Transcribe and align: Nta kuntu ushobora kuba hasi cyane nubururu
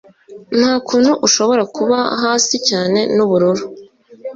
Nta 0.59 0.73
kuntu 0.87 1.11
ushobora 1.27 1.63
kuba 1.75 1.97
hasi 2.21 2.55
cyane 2.69 2.99
nubururu 3.15 3.63